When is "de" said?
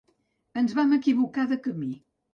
1.53-1.59